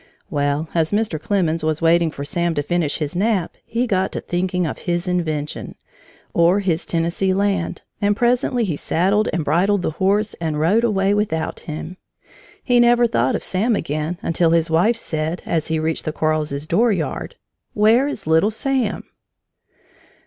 [0.31, 1.21] Well, as Mr.
[1.21, 5.07] Clemens was waiting for Sam to finish his nap, he got to thinking of his
[5.07, 5.75] invention,
[6.33, 11.13] or his Tennessee land, and presently he saddled and bridled the horse and rode away
[11.13, 11.97] without him.
[12.63, 16.65] He never thought of Sam again until his wife said, as he reached the Quarles's
[16.65, 17.35] dooryard:
[17.75, 19.03] "Where is little Sam?"